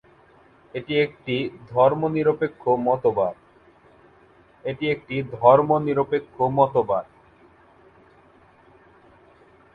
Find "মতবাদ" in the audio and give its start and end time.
6.47-7.05